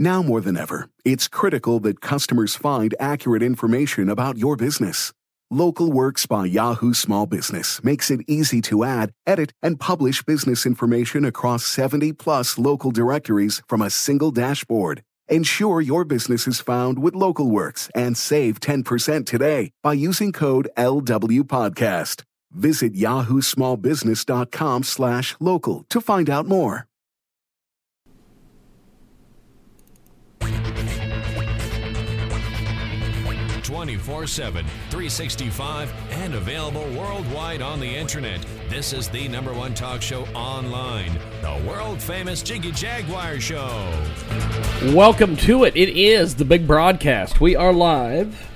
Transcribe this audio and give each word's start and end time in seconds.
Now 0.00 0.22
more 0.22 0.40
than 0.40 0.56
ever, 0.56 0.88
it's 1.04 1.26
critical 1.26 1.80
that 1.80 2.00
customers 2.00 2.54
find 2.54 2.94
accurate 3.00 3.42
information 3.42 4.08
about 4.08 4.38
your 4.38 4.54
business. 4.54 5.12
Local 5.50 5.90
Works 5.90 6.24
by 6.24 6.46
Yahoo 6.46 6.94
Small 6.94 7.26
Business 7.26 7.82
makes 7.82 8.08
it 8.10 8.20
easy 8.28 8.60
to 8.62 8.84
add, 8.84 9.12
edit, 9.26 9.52
and 9.60 9.80
publish 9.80 10.22
business 10.22 10.64
information 10.64 11.24
across 11.24 11.64
70 11.64 12.12
plus 12.12 12.58
local 12.58 12.92
directories 12.92 13.60
from 13.66 13.82
a 13.82 13.90
single 13.90 14.30
dashboard. 14.30 15.02
Ensure 15.28 15.80
your 15.80 16.04
business 16.04 16.46
is 16.46 16.60
found 16.60 17.00
with 17.00 17.16
Local 17.16 17.50
Works 17.50 17.90
and 17.94 18.16
save 18.16 18.60
10% 18.60 19.26
today 19.26 19.72
by 19.82 19.94
using 19.94 20.32
code 20.32 20.68
LWPodcast. 20.76 22.22
Visit 22.52 22.94
yahoo 22.94 23.42
small 23.42 23.76
yahoosmallbusiness.com 23.76 24.82
slash 24.84 25.36
local 25.40 25.84
to 25.88 26.00
find 26.00 26.30
out 26.30 26.46
more. 26.46 26.87
24 33.78 34.26
7, 34.26 34.64
365, 34.90 35.94
and 36.10 36.34
available 36.34 36.82
worldwide 36.98 37.62
on 37.62 37.78
the 37.78 37.86
internet. 37.86 38.44
This 38.68 38.92
is 38.92 39.08
the 39.08 39.28
number 39.28 39.52
one 39.52 39.72
talk 39.72 40.02
show 40.02 40.24
online, 40.34 41.16
the 41.42 41.64
world 41.64 42.02
famous 42.02 42.42
Jiggy 42.42 42.72
Jaguar 42.72 43.38
Show. 43.38 43.68
Welcome 44.86 45.36
to 45.36 45.62
it. 45.62 45.76
It 45.76 45.90
is 45.90 46.34
the 46.34 46.44
big 46.44 46.66
broadcast. 46.66 47.40
We 47.40 47.54
are 47.54 47.72
live, 47.72 48.50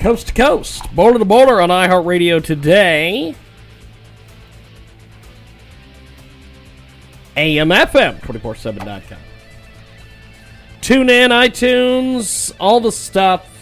coast 0.00 0.26
to 0.26 0.34
coast, 0.34 0.92
border 0.92 1.20
to 1.20 1.24
border 1.24 1.60
on 1.60 1.68
iHeartRadio 1.68 2.42
today. 2.42 3.36
AMFM 7.36 8.20
247.com. 8.22 9.18
Tune 10.80 11.08
in, 11.08 11.30
iTunes, 11.30 12.52
all 12.58 12.80
the 12.80 12.90
stuff. 12.90 13.52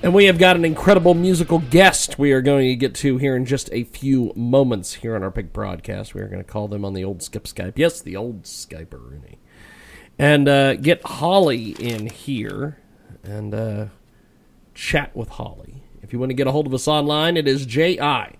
And 0.00 0.14
we 0.14 0.26
have 0.26 0.38
got 0.38 0.54
an 0.54 0.64
incredible 0.64 1.12
musical 1.14 1.58
guest 1.58 2.20
we 2.20 2.30
are 2.32 2.40
going 2.40 2.68
to 2.68 2.76
get 2.76 2.94
to 2.96 3.18
here 3.18 3.34
in 3.34 3.44
just 3.44 3.68
a 3.72 3.82
few 3.82 4.32
moments 4.36 4.94
here 4.94 5.16
on 5.16 5.24
our 5.24 5.30
big 5.30 5.52
broadcast. 5.52 6.14
We 6.14 6.20
are 6.20 6.28
going 6.28 6.42
to 6.42 6.48
call 6.48 6.68
them 6.68 6.84
on 6.84 6.94
the 6.94 7.02
old 7.02 7.20
Skip 7.20 7.44
Skype. 7.44 7.72
Yes, 7.76 8.00
the 8.00 8.16
old 8.16 8.44
Skyper, 8.44 8.92
Rooney. 8.92 9.38
And 10.16 10.48
uh, 10.48 10.76
get 10.76 11.02
Holli 11.02 11.78
in 11.80 12.06
here 12.06 12.78
and 13.24 13.52
uh, 13.52 13.86
chat 14.72 15.16
with 15.16 15.30
Holli. 15.30 15.80
If 16.00 16.12
you 16.12 16.20
want 16.20 16.30
to 16.30 16.34
get 16.34 16.46
a 16.46 16.52
hold 16.52 16.68
of 16.68 16.74
us 16.74 16.86
online, 16.86 17.36
it 17.36 17.48
is 17.48 17.66
J 17.66 17.98
I 17.98 18.36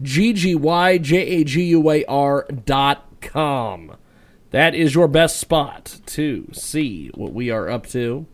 G 0.00 0.32
G 0.32 0.54
Y 0.54 0.96
J 0.98 1.16
A 1.18 1.44
G 1.44 1.62
U 1.64 1.90
A 1.90 2.04
R 2.06 2.46
dot 2.64 3.06
com. 3.20 3.96
That 4.50 4.74
is 4.74 4.94
your 4.94 5.08
best 5.08 5.38
spot 5.38 6.00
to 6.06 6.48
see 6.52 7.10
what 7.14 7.34
we 7.34 7.50
are 7.50 7.68
up 7.68 7.86
to. 7.88 8.26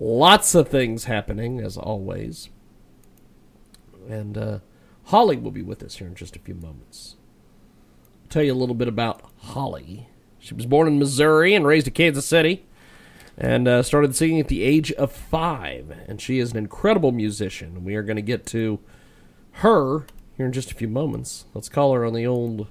Lots 0.00 0.54
of 0.54 0.68
things 0.68 1.04
happening, 1.04 1.60
as 1.60 1.76
always. 1.76 2.50
And 4.08 4.38
uh, 4.38 4.58
Holli 5.08 5.40
will 5.42 5.50
be 5.50 5.62
with 5.62 5.82
us 5.82 5.96
here 5.96 6.06
in 6.06 6.14
just 6.14 6.36
a 6.36 6.40
few 6.40 6.54
moments. 6.54 7.16
I'll 8.22 8.28
tell 8.28 8.44
you 8.44 8.52
a 8.52 8.54
little 8.54 8.76
bit 8.76 8.86
about 8.86 9.22
Holli. 9.46 10.06
She 10.38 10.54
was 10.54 10.66
born 10.66 10.86
in 10.86 11.00
Missouri 11.00 11.52
and 11.52 11.66
raised 11.66 11.88
in 11.88 11.94
Kansas 11.94 12.26
City, 12.26 12.64
and 13.36 13.66
uh, 13.66 13.82
started 13.82 14.14
singing 14.14 14.38
at 14.38 14.46
the 14.46 14.62
age 14.62 14.92
of 14.92 15.10
five. 15.10 15.90
And 16.06 16.20
she 16.20 16.38
is 16.38 16.52
an 16.52 16.58
incredible 16.58 17.10
musician. 17.10 17.84
We 17.84 17.96
are 17.96 18.04
going 18.04 18.16
to 18.16 18.22
get 18.22 18.46
to 18.46 18.78
her 19.52 20.06
here 20.36 20.46
in 20.46 20.52
just 20.52 20.70
a 20.70 20.74
few 20.76 20.88
moments. 20.88 21.46
Let's 21.54 21.68
call 21.68 21.92
her 21.94 22.04
on 22.04 22.14
the 22.14 22.26
old 22.26 22.68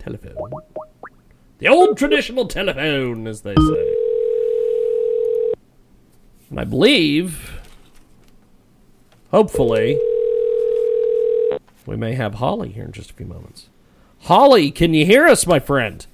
telephone. 0.00 0.36
The 1.58 1.68
old 1.68 1.96
traditional 1.96 2.48
telephone, 2.48 3.28
as 3.28 3.42
they 3.42 3.54
say. 3.54 3.99
And 6.50 6.58
I 6.58 6.64
believe, 6.64 7.60
hopefully, 9.30 10.00
we 11.86 11.94
may 11.94 12.14
have 12.14 12.34
Holli 12.34 12.72
here 12.72 12.84
in 12.84 12.92
just 12.92 13.12
a 13.12 13.14
few 13.14 13.26
moments. 13.26 13.68
Holli, 14.24 14.74
can 14.74 14.92
you 14.92 15.06
hear 15.06 15.28
us, 15.28 15.46
my 15.46 15.60
friend? 15.60 16.04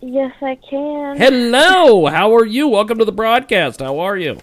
Yes, 0.00 0.34
I 0.42 0.56
can. 0.56 1.16
Hello, 1.16 2.06
how 2.06 2.34
are 2.34 2.44
you? 2.44 2.66
Welcome 2.66 2.98
to 2.98 3.04
the 3.04 3.12
broadcast. 3.12 3.78
How 3.78 4.00
are 4.00 4.16
you? 4.16 4.40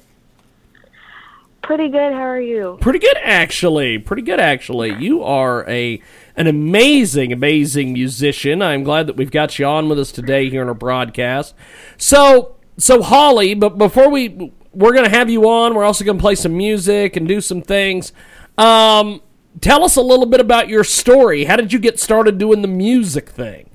Pretty 1.61 1.89
good. 1.89 2.13
How 2.13 2.29
are 2.29 2.41
you? 2.41 2.77
Pretty 2.79 2.99
good, 2.99 3.17
actually. 3.21 3.99
Pretty 3.99 4.23
good, 4.23 4.39
actually. 4.39 4.95
You 4.95 5.23
are 5.23 5.69
a 5.69 6.01
an 6.37 6.47
amazing, 6.47 7.33
amazing 7.33 7.91
musician. 7.91 8.61
I'm 8.61 8.83
glad 8.83 9.07
that 9.07 9.17
we've 9.17 9.29
got 9.29 9.59
you 9.59 9.65
on 9.65 9.89
with 9.89 9.99
us 9.99 10.11
today 10.11 10.49
here 10.49 10.61
in 10.61 10.69
our 10.69 10.73
broadcast. 10.73 11.53
So, 11.97 12.55
so 12.77 13.01
Holli, 13.01 13.59
but 13.59 13.77
before 13.77 14.09
we 14.09 14.51
we're 14.73 14.93
going 14.93 15.05
to 15.05 15.11
have 15.11 15.29
you 15.29 15.49
on. 15.49 15.75
We're 15.75 15.83
also 15.83 16.05
going 16.05 16.17
to 16.17 16.21
play 16.21 16.35
some 16.35 16.55
music 16.55 17.15
and 17.15 17.27
do 17.27 17.41
some 17.41 17.61
things. 17.61 18.13
Um, 18.57 19.21
tell 19.59 19.83
us 19.83 19.95
a 19.95 20.01
little 20.01 20.25
bit 20.25 20.39
about 20.39 20.69
your 20.69 20.83
story. 20.83 21.45
How 21.45 21.55
did 21.55 21.73
you 21.73 21.79
get 21.79 21.99
started 21.99 22.37
doing 22.37 22.61
the 22.61 22.67
music 22.67 23.29
thing? 23.29 23.69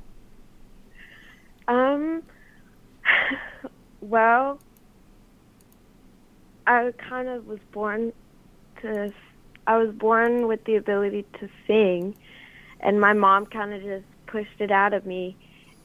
Um, 1.69 2.23
well, 4.01 4.59
I 6.67 6.93
kind 6.97 7.29
of 7.29 7.47
was 7.47 7.61
born 7.73 8.13
to. 8.83 9.13
I 9.69 9.79
was 9.79 9.93
born 9.93 10.47
with 10.47 10.63
the 10.65 10.77
ability 10.77 11.25
to 11.41 11.49
sing, 11.67 12.17
and 12.81 13.01
my 13.01 13.13
mom 13.13 13.47
kind 13.47 13.75
of 13.75 13.83
just 13.83 14.05
pushed 14.27 14.61
it 14.61 14.71
out 14.71 14.95
of 14.95 15.05
me 15.05 15.37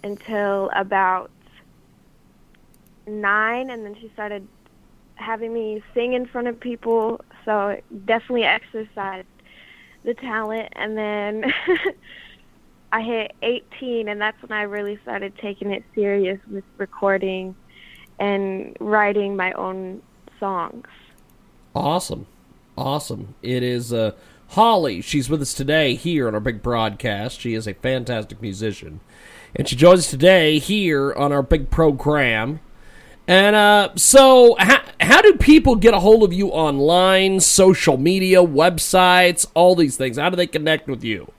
until 0.03 0.69
about 0.75 1.31
nine, 3.07 3.71
and 3.71 3.83
then 3.83 3.95
she 3.99 4.09
started 4.13 4.47
having 5.21 5.53
me 5.53 5.83
sing 5.93 6.13
in 6.13 6.25
front 6.25 6.47
of 6.47 6.59
people, 6.59 7.21
so 7.45 7.79
definitely 8.05 8.43
exercised 8.43 9.27
the 10.03 10.13
talent. 10.15 10.69
And 10.73 10.97
then 10.97 11.53
I 12.91 13.01
hit 13.01 13.33
18, 13.41 14.09
and 14.09 14.19
that's 14.19 14.41
when 14.41 14.51
I 14.51 14.63
really 14.63 14.99
started 15.03 15.33
taking 15.37 15.71
it 15.71 15.83
serious 15.95 16.39
with 16.49 16.63
recording 16.77 17.55
and 18.19 18.75
writing 18.79 19.35
my 19.35 19.51
own 19.53 20.01
songs. 20.39 20.87
Awesome. 21.73 22.27
Awesome. 22.77 23.35
It 23.41 23.63
is 23.63 23.93
uh, 23.93 24.11
Holli. 24.53 25.03
She's 25.03 25.29
with 25.29 25.41
us 25.41 25.53
today 25.53 25.95
here 25.95 26.27
on 26.27 26.33
our 26.33 26.39
big 26.39 26.61
broadcast. 26.61 27.39
She 27.39 27.53
is 27.53 27.67
a 27.67 27.73
fantastic 27.73 28.41
musician. 28.41 28.99
And 29.55 29.67
she 29.67 29.75
joins 29.75 29.99
us 29.99 30.09
today 30.09 30.59
here 30.59 31.13
on 31.13 31.31
our 31.31 31.43
big 31.43 31.69
program. 31.69 32.59
And 33.31 33.55
uh, 33.55 33.91
so, 33.95 34.57
how, 34.59 34.81
how 34.99 35.21
do 35.21 35.35
people 35.35 35.77
get 35.77 35.93
a 35.93 36.01
hold 36.01 36.23
of 36.23 36.33
you 36.33 36.49
online, 36.49 37.39
social 37.39 37.95
media, 37.95 38.39
websites, 38.39 39.49
all 39.53 39.73
these 39.73 39.95
things? 39.95 40.17
How 40.17 40.29
do 40.29 40.35
they 40.35 40.47
connect 40.47 40.89
with 40.89 41.01
you? 41.01 41.31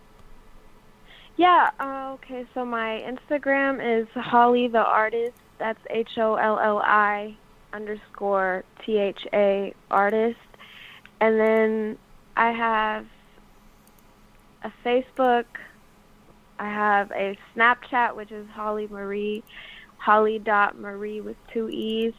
Yeah, 1.37 1.69
uh, 1.79 2.13
okay, 2.15 2.47
so 2.55 2.65
my 2.65 3.05
Instagram 3.07 4.01
is 4.01 4.09
Holli 4.17 4.73
the 4.73 4.79
Artist. 4.79 5.37
That's 5.59 5.79
H 5.91 6.17
O 6.17 6.37
L 6.37 6.59
L 6.59 6.79
I 6.79 7.37
underscore 7.75 8.65
T 8.87 8.97
H 8.97 9.27
A 9.35 9.75
artist. 9.91 10.39
And 11.21 11.39
then 11.39 11.99
I 12.39 12.53
have 12.53 13.05
a 14.63 14.73
Facebook. 14.83 15.45
I 16.59 16.71
have 16.71 17.11
a 17.11 17.37
Snapchat, 17.55 18.17
which 18.17 18.33
is 18.33 18.47
Holli 18.57 18.89
Marie. 18.89 19.45
Holli 20.05 20.43
dot 20.43 20.79
Marie 20.79 21.21
with 21.21 21.37
two 21.53 21.69
E's. 21.69 22.15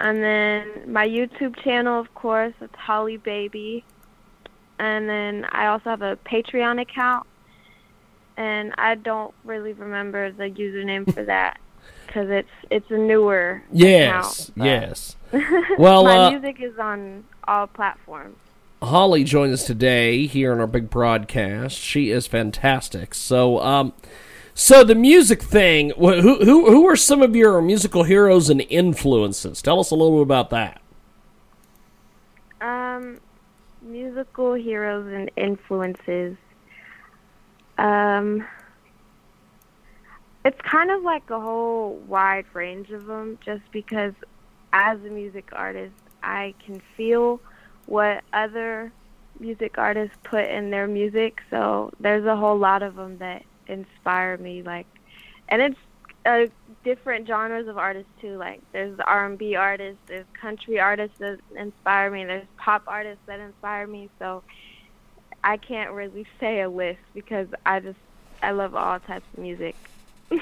And 0.00 0.22
then 0.22 0.92
my 0.92 1.06
YouTube 1.06 1.62
channel, 1.62 1.98
of 1.98 2.14
course, 2.14 2.52
it's 2.60 2.74
Holli 2.74 3.22
Baby. 3.22 3.84
And 4.78 5.08
then 5.08 5.46
I 5.50 5.66
also 5.66 5.90
have 5.90 6.02
a 6.02 6.16
Patreon 6.16 6.80
account. 6.80 7.26
And 8.36 8.74
I 8.76 8.94
don't 8.94 9.34
really 9.44 9.72
remember 9.72 10.30
the 10.30 10.50
username 10.50 11.12
for 11.12 11.24
that 11.24 11.58
because 12.06 12.30
it's 12.30 12.48
it's 12.70 12.90
a 12.90 12.96
newer 12.96 13.62
yes 13.72 14.48
account, 14.48 14.66
yes 14.66 15.16
well 15.78 16.04
my 16.04 16.16
uh, 16.18 16.30
music 16.30 16.60
is 16.60 16.78
on 16.78 17.24
all 17.46 17.66
platforms 17.66 18.36
holli 18.82 19.24
joined 19.24 19.52
us 19.52 19.66
today 19.66 20.26
here 20.26 20.52
on 20.52 20.60
our 20.60 20.66
big 20.66 20.88
broadcast 20.88 21.76
she 21.76 22.10
is 22.10 22.26
fantastic 22.26 23.14
so 23.14 23.60
um 23.60 23.92
so 24.58 24.82
the 24.82 24.94
music 24.94 25.42
thing, 25.42 25.90
who 25.90 26.42
who 26.42 26.70
who 26.70 26.88
are 26.88 26.96
some 26.96 27.20
of 27.20 27.36
your 27.36 27.60
musical 27.60 28.04
heroes 28.04 28.48
and 28.48 28.62
influences? 28.70 29.60
Tell 29.60 29.78
us 29.78 29.90
a 29.90 29.94
little 29.94 30.16
bit 30.16 30.22
about 30.22 30.48
that. 30.48 30.80
Um, 32.62 33.20
musical 33.82 34.54
heroes 34.54 35.12
and 35.12 35.30
influences. 35.36 36.38
Um, 37.76 38.46
it's 40.46 40.60
kind 40.62 40.90
of 40.90 41.02
like 41.02 41.28
a 41.28 41.38
whole 41.38 41.96
wide 42.08 42.46
range 42.54 42.90
of 42.92 43.04
them, 43.04 43.38
just 43.44 43.70
because 43.72 44.14
as 44.72 44.98
a 45.00 45.10
music 45.10 45.50
artist, 45.52 45.92
I 46.22 46.54
can 46.64 46.80
feel 46.96 47.42
what 47.84 48.24
other 48.32 48.90
music 49.38 49.76
artists 49.76 50.16
put 50.24 50.46
in 50.46 50.70
their 50.70 50.88
music. 50.88 51.42
So 51.50 51.92
there's 52.00 52.24
a 52.24 52.36
whole 52.36 52.56
lot 52.56 52.82
of 52.82 52.96
them 52.96 53.18
that 53.18 53.44
inspire 53.68 54.36
me 54.38 54.62
like 54.62 54.86
and 55.48 55.62
it's 55.62 55.78
uh, 56.26 56.46
different 56.84 57.26
genres 57.26 57.68
of 57.68 57.78
artists 57.78 58.10
too. 58.20 58.36
Like 58.36 58.60
there's 58.72 58.98
R&B 58.98 59.54
artists, 59.54 60.00
there's 60.06 60.26
country 60.38 60.80
artists 60.80 61.18
that 61.18 61.38
inspire 61.56 62.10
me, 62.10 62.24
there's 62.24 62.46
pop 62.56 62.82
artists 62.86 63.22
that 63.26 63.40
inspire 63.40 63.86
me. 63.86 64.10
So 64.18 64.42
I 65.42 65.56
can't 65.56 65.92
really 65.92 66.26
say 66.40 66.60
a 66.60 66.68
list 66.68 67.00
because 67.14 67.48
I 67.64 67.80
just 67.80 67.98
I 68.42 68.50
love 68.50 68.74
all 68.74 68.98
types 69.00 69.26
of 69.32 69.38
music. 69.38 69.76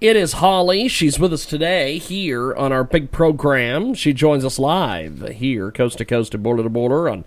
It 0.00 0.16
is 0.16 0.34
Holli. 0.34 0.90
She's 0.90 1.20
with 1.20 1.32
us 1.32 1.46
today 1.46 1.96
here 1.98 2.52
on 2.56 2.72
our 2.72 2.82
big 2.82 3.12
program. 3.12 3.94
She 3.94 4.12
joins 4.12 4.44
us 4.44 4.58
live 4.58 5.20
here, 5.28 5.70
coast 5.70 5.98
to 5.98 6.04
coast 6.04 6.34
and 6.34 6.42
border 6.42 6.64
to 6.64 6.68
border 6.68 7.08
on 7.08 7.24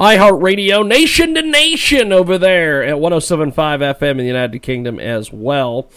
iHeartRadio, 0.00 0.86
nation 0.86 1.34
to 1.34 1.42
nation 1.42 2.10
over 2.10 2.38
there 2.38 2.82
at 2.82 2.98
1075 2.98 3.80
FM 3.80 4.12
in 4.12 4.16
the 4.16 4.24
United 4.24 4.60
Kingdom 4.60 4.98
as 4.98 5.30
well. 5.30 5.90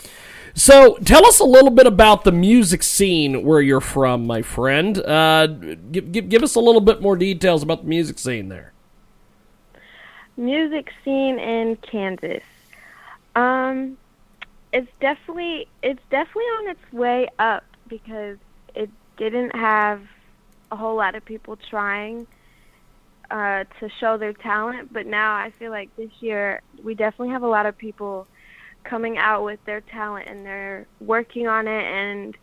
So 0.54 0.98
tell 0.98 1.26
us 1.26 1.40
a 1.40 1.46
little 1.46 1.70
bit 1.70 1.88
about 1.88 2.26
the 2.26 2.34
music 2.34 2.84
scene 2.84 3.46
where 3.46 3.62
you're 3.62 3.80
from, 3.80 4.28
my 4.28 4.42
friend. 4.42 4.98
Uh, 4.98 5.48
give, 5.48 6.12
give, 6.12 6.28
give 6.28 6.44
us 6.44 6.56
a 6.56 6.60
little 6.60 6.82
bit 6.82 7.02
more 7.02 7.16
details 7.16 7.64
about 7.64 7.84
the 7.84 7.88
music 7.88 8.20
scene 8.20 8.50
there. 8.50 8.74
Music 10.36 10.92
scene 11.06 11.40
in 11.40 11.78
Kansas. 11.78 12.44
Um, 13.38 13.98
it's 14.74 14.92
definitely 15.00 15.68
it's 15.82 16.02
definitely 16.12 16.44
on 16.44 16.70
its 16.72 16.92
way 16.92 17.30
up 17.40 17.64
because 17.88 18.38
it 18.76 18.90
didn't 19.16 19.56
have 19.56 20.02
a 20.72 20.76
whole 20.76 20.96
lot 20.96 21.16
of 21.16 21.24
people 21.24 21.56
trying 21.56 22.28
uh, 23.34 23.64
to 23.80 23.90
show 24.00 24.16
their 24.16 24.32
talent, 24.32 24.94
but 24.94 25.08
now 25.08 25.34
I 25.34 25.50
feel 25.50 25.72
like 25.72 25.90
this 25.96 26.12
year 26.20 26.62
we 26.84 26.94
definitely 26.94 27.34
have 27.34 27.42
a 27.42 27.48
lot 27.48 27.66
of 27.66 27.76
people 27.76 28.28
coming 28.84 29.18
out 29.18 29.44
with 29.44 29.60
their 29.66 29.82
talent 29.82 30.28
and 30.28 30.46
they're 30.46 30.86
working 31.00 31.48
on 31.48 31.68
it 31.68 31.84
and 31.84 32.38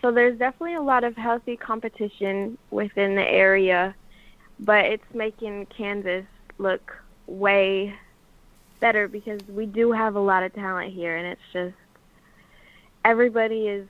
so 0.00 0.12
there's 0.12 0.38
definitely 0.38 0.76
a 0.76 0.82
lot 0.82 1.02
of 1.02 1.16
healthy 1.16 1.56
competition 1.56 2.56
within 2.70 3.16
the 3.16 3.28
area, 3.28 3.94
but 4.60 4.84
it's 4.84 5.04
making 5.12 5.66
Kansas 5.66 6.24
look 6.58 6.96
way 7.26 7.94
better 8.78 9.08
because 9.08 9.40
we 9.48 9.66
do 9.66 9.90
have 9.90 10.14
a 10.14 10.20
lot 10.20 10.44
of 10.44 10.54
talent 10.54 10.92
here 10.92 11.16
and 11.16 11.26
it's 11.26 11.52
just 11.52 11.74
everybody 13.04 13.66
is 13.66 13.88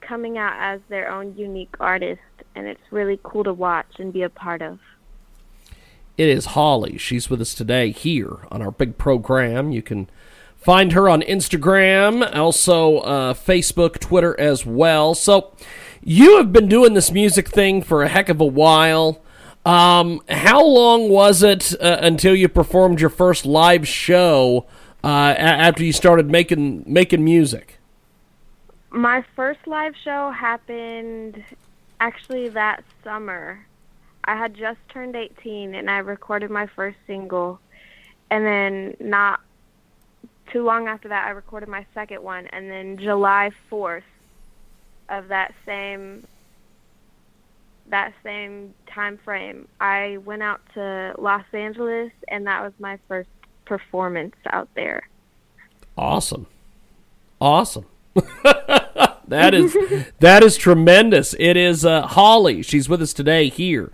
coming 0.00 0.38
out 0.38 0.54
as 0.56 0.80
their 0.88 1.10
own 1.10 1.36
unique 1.36 1.74
artist 1.78 2.22
and 2.54 2.66
it's 2.66 2.80
really 2.90 3.20
cool 3.22 3.44
to 3.44 3.52
watch 3.52 3.98
and 3.98 4.14
be 4.14 4.22
a 4.22 4.30
part 4.30 4.62
of. 4.62 4.78
It 6.18 6.28
is 6.28 6.48
Holli. 6.48 6.98
She's 6.98 7.30
with 7.30 7.40
us 7.40 7.54
today 7.54 7.90
here 7.90 8.46
on 8.50 8.60
our 8.60 8.70
big 8.70 8.98
program. 8.98 9.72
You 9.72 9.82
can 9.82 10.08
find 10.56 10.92
her 10.92 11.08
on 11.08 11.22
Instagram, 11.22 12.34
also 12.36 12.98
uh, 12.98 13.34
Facebook, 13.34 13.98
Twitter 13.98 14.38
as 14.38 14.66
well. 14.66 15.14
So 15.14 15.54
you 16.02 16.36
have 16.36 16.52
been 16.52 16.68
doing 16.68 16.94
this 16.94 17.10
music 17.10 17.48
thing 17.48 17.82
for 17.82 18.02
a 18.02 18.08
heck 18.08 18.28
of 18.28 18.40
a 18.40 18.46
while. 18.46 19.22
Um, 19.64 20.20
how 20.28 20.64
long 20.64 21.08
was 21.08 21.42
it 21.42 21.72
uh, 21.80 21.98
until 22.00 22.34
you 22.34 22.48
performed 22.48 23.00
your 23.00 23.10
first 23.10 23.46
live 23.46 23.86
show 23.86 24.66
uh, 25.04 25.06
after 25.06 25.84
you 25.84 25.92
started 25.92 26.30
making 26.30 26.84
making 26.86 27.24
music? 27.24 27.78
My 28.90 29.24
first 29.34 29.60
live 29.66 29.94
show 30.04 30.30
happened 30.30 31.42
actually 32.00 32.48
that 32.50 32.84
summer. 33.02 33.64
I 34.24 34.36
had 34.36 34.54
just 34.54 34.78
turned 34.88 35.16
18 35.16 35.74
and 35.74 35.90
I 35.90 35.98
recorded 35.98 36.50
my 36.50 36.66
first 36.66 36.96
single. 37.06 37.60
And 38.30 38.46
then 38.46 38.96
not 39.00 39.40
too 40.52 40.64
long 40.64 40.86
after 40.86 41.08
that 41.08 41.26
I 41.26 41.30
recorded 41.30 41.68
my 41.68 41.86
second 41.94 42.22
one 42.22 42.46
and 42.48 42.70
then 42.70 42.98
July 42.98 43.50
4th 43.70 44.02
of 45.08 45.28
that 45.28 45.54
same 45.66 46.26
that 47.88 48.12
same 48.22 48.74
time 48.86 49.18
frame, 49.18 49.68
I 49.80 50.18
went 50.24 50.42
out 50.42 50.60
to 50.74 51.14
Los 51.18 51.44
Angeles, 51.52 52.10
and 52.28 52.46
that 52.46 52.62
was 52.62 52.72
my 52.78 52.98
first 53.08 53.28
performance 53.64 54.34
out 54.46 54.68
there. 54.74 55.08
Awesome, 55.96 56.46
awesome. 57.40 57.86
that 59.28 59.52
is 59.52 59.76
that 60.20 60.42
is 60.42 60.56
tremendous. 60.56 61.34
It 61.38 61.56
is 61.56 61.84
uh, 61.84 62.06
Holli. 62.06 62.64
She's 62.64 62.88
with 62.88 63.02
us 63.02 63.12
today 63.12 63.48
here 63.48 63.92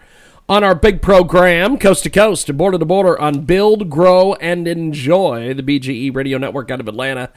on 0.49 0.65
our 0.65 0.75
big 0.75 1.03
program, 1.03 1.79
coast 1.79 2.05
to 2.05 2.11
coast 2.11 2.56
border 2.56 2.79
to 2.79 2.85
border 2.87 3.21
on 3.21 3.45
Build, 3.45 3.91
Grow, 3.91 4.33
and 4.35 4.67
Enjoy, 4.67 5.53
the 5.53 5.62
BGE 5.62 6.15
Radio 6.15 6.39
Network 6.39 6.71
out 6.71 6.81
of 6.81 6.89
Atlanta. 6.89 7.31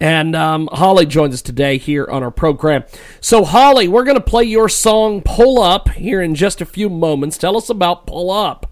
And 0.00 0.34
um, 0.34 0.68
Holli 0.72 1.06
joins 1.06 1.34
us 1.34 1.42
today 1.42 1.76
here 1.76 2.06
on 2.10 2.22
our 2.22 2.30
program. 2.30 2.84
So, 3.20 3.44
Holli, 3.44 3.86
we're 3.86 4.04
going 4.04 4.16
to 4.16 4.22
play 4.22 4.44
your 4.44 4.70
song 4.70 5.20
Pull 5.22 5.62
Up 5.62 5.90
here 5.90 6.22
in 6.22 6.34
just 6.34 6.62
a 6.62 6.64
few 6.64 6.88
moments. 6.88 7.36
Tell 7.36 7.56
us 7.56 7.68
about 7.68 8.06
Pull 8.06 8.30
Up. 8.30 8.70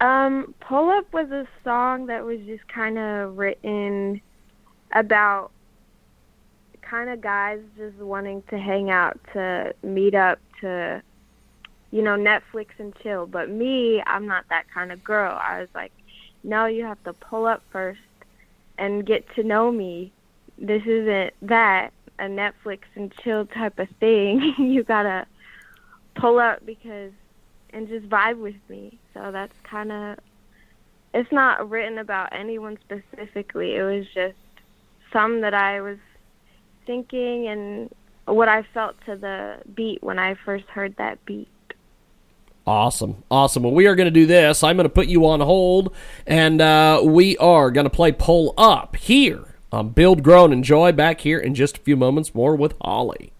Um, 0.00 0.54
Pull 0.60 0.88
Up 0.88 1.12
was 1.12 1.30
a 1.32 1.48
song 1.64 2.06
that 2.06 2.24
was 2.24 2.38
just 2.46 2.66
kind 2.68 2.96
of 2.96 3.38
written 3.38 4.20
about 4.92 5.50
kind 6.80 7.10
of 7.10 7.20
guys 7.20 7.60
just 7.76 7.96
wanting 7.96 8.42
to 8.50 8.58
hang 8.58 8.90
out, 8.90 9.18
to 9.32 9.74
meet 9.82 10.14
up, 10.14 10.38
to 10.60 11.02
you 11.90 12.02
know, 12.02 12.16
Netflix 12.16 12.68
and 12.78 12.94
chill. 13.02 13.26
But 13.26 13.50
me, 13.50 14.02
I'm 14.06 14.26
not 14.26 14.44
that 14.50 14.66
kind 14.72 14.92
of 14.92 15.02
girl. 15.02 15.38
I 15.42 15.60
was 15.60 15.68
like, 15.74 15.92
no, 16.44 16.66
you 16.66 16.84
have 16.84 17.02
to 17.04 17.12
pull 17.12 17.46
up 17.46 17.62
first 17.72 18.00
and 18.78 19.04
get 19.04 19.24
to 19.34 19.42
know 19.42 19.70
me. 19.70 20.12
This 20.58 20.82
isn't 20.86 21.34
that, 21.42 21.92
a 22.18 22.24
Netflix 22.24 22.80
and 22.94 23.12
chill 23.22 23.46
type 23.46 23.78
of 23.78 23.88
thing. 23.98 24.54
you 24.58 24.84
gotta 24.84 25.26
pull 26.14 26.38
up 26.38 26.64
because, 26.64 27.12
and 27.70 27.88
just 27.88 28.08
vibe 28.08 28.40
with 28.40 28.56
me. 28.68 28.98
So 29.14 29.30
that's 29.32 29.54
kind 29.64 29.90
of, 29.90 30.18
it's 31.14 31.32
not 31.32 31.68
written 31.68 31.98
about 31.98 32.28
anyone 32.32 32.78
specifically. 32.84 33.76
It 33.76 33.82
was 33.82 34.04
just 34.14 34.36
some 35.12 35.40
that 35.40 35.54
I 35.54 35.80
was 35.80 35.98
thinking 36.86 37.48
and 37.48 37.90
what 38.26 38.48
I 38.48 38.64
felt 38.74 38.96
to 39.06 39.16
the 39.16 39.58
beat 39.74 40.02
when 40.02 40.18
I 40.18 40.36
first 40.44 40.66
heard 40.66 40.94
that 40.98 41.24
beat. 41.24 41.48
Awesome. 42.70 43.24
Awesome. 43.32 43.64
Well, 43.64 43.72
we 43.72 43.88
are 43.88 43.96
going 43.96 44.06
to 44.06 44.12
do 44.12 44.26
this. 44.26 44.62
I'm 44.62 44.76
going 44.76 44.84
to 44.84 44.94
put 44.94 45.08
you 45.08 45.26
on 45.26 45.40
hold, 45.40 45.92
and 46.24 46.60
uh, 46.60 47.00
we 47.02 47.36
are 47.38 47.68
going 47.72 47.82
to 47.82 47.90
play 47.90 48.12
Pull 48.12 48.54
Up 48.56 48.94
here 48.94 49.56
on 49.72 49.88
Build, 49.88 50.22
Grown, 50.22 50.52
Enjoy 50.52 50.92
back 50.92 51.22
here 51.22 51.40
in 51.40 51.56
just 51.56 51.78
a 51.78 51.80
few 51.80 51.96
moments 51.96 52.32
more 52.32 52.54
with 52.54 52.78
Holli. 52.78 53.32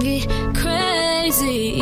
driving 0.00 0.54
crazy. 0.54 1.76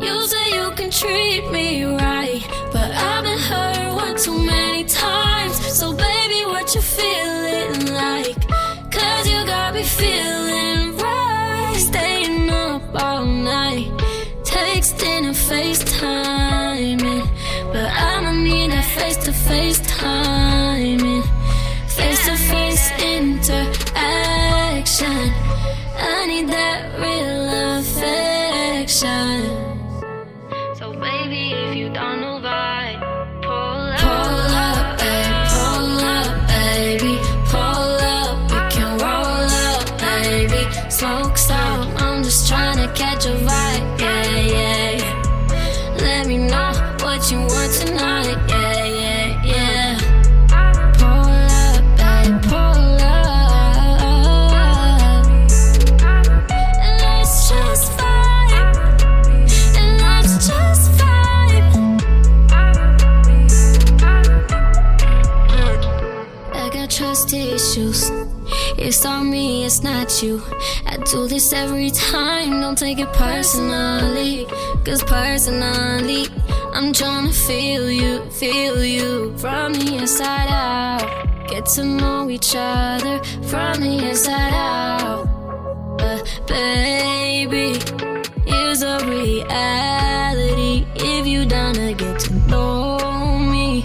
You 0.00 0.26
say 0.26 0.50
you 0.54 0.70
can 0.76 0.90
treat 0.90 1.50
me 1.50 1.84
right, 1.84 2.42
but 2.72 2.90
I've 2.92 3.24
been 3.24 3.38
hurt 3.38 3.94
one 3.94 4.16
too 4.16 4.38
many 4.38 4.84
times. 4.84 5.56
So, 5.78 5.92
baby, 5.92 6.44
what 6.46 6.74
you 6.74 6.80
feeling 6.80 7.94
like? 7.94 8.36
Cause 8.90 9.28
you 9.28 9.44
got 9.46 9.74
me 9.74 9.82
feeling. 9.82 10.67
what 47.18 47.30
you 47.32 47.38
want 47.40 47.72
tonight. 47.72 48.38
Yeah, 48.48 48.84
yeah, 48.84 49.42
yeah. 49.42 49.98
Pull 50.98 51.30
up, 51.50 51.82
babe, 51.98 52.42
pull 52.42 53.02
up. 53.02 53.66
And 56.80 56.94
Let's 57.02 57.48
just 57.48 57.86
vibe. 57.98 58.70
And 59.78 59.92
let's 60.00 60.46
just 60.46 60.84
vibe. 60.92 61.68
I 66.54 66.70
got 66.72 66.88
trust 66.88 67.32
issues. 67.32 68.12
It's 68.78 69.04
on 69.04 69.28
me, 69.28 69.64
it's 69.64 69.82
not 69.82 70.22
you. 70.22 70.40
I 70.86 70.96
do 70.98 71.26
this 71.26 71.52
every 71.52 71.90
time, 71.90 72.60
don't 72.60 72.78
take 72.78 73.00
it 73.00 73.12
personally. 73.12 74.46
Cause 74.84 75.02
personally, 75.02 76.26
I'm 76.78 76.92
trying 76.92 77.26
to 77.26 77.32
feel 77.32 77.90
you, 77.90 78.22
feel 78.30 78.84
you 78.84 79.36
from 79.36 79.72
the 79.72 79.96
inside 79.96 80.48
out. 80.48 81.48
Get 81.48 81.66
to 81.74 81.82
know 81.82 82.30
each 82.30 82.54
other 82.54 83.20
from 83.48 83.80
the 83.80 84.08
inside 84.08 84.52
out. 84.54 85.26
But 85.98 86.22
baby, 86.46 87.80
here's 88.46 88.82
a 88.82 89.04
reality. 89.04 90.86
If 90.94 91.26
you 91.26 91.46
down 91.46 91.74
to 91.74 91.94
get 91.94 92.20
to 92.20 92.34
know 92.48 93.40
me, 93.40 93.84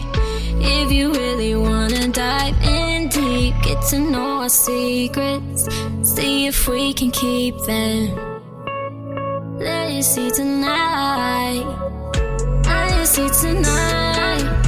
if 0.62 0.92
you 0.92 1.12
really 1.14 1.56
wanna 1.56 2.10
dive 2.10 2.56
in 2.62 3.10
deep, 3.10 3.56
get 3.64 3.82
to 3.90 3.98
know 3.98 4.44
our 4.44 4.50
secrets, 4.50 5.68
see 6.04 6.46
if 6.46 6.68
we 6.68 6.94
can 6.94 7.10
keep 7.10 7.58
them. 7.66 8.16
Let 9.58 9.92
you 9.92 10.04
see 10.04 10.30
tonight. 10.30 12.03
See 13.06 13.30
tonight. 13.30 14.63